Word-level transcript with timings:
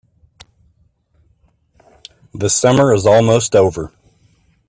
The 2.33 2.49
summer 2.49 2.91
is 2.91 3.05
almost 3.05 3.53
over. 3.55 3.93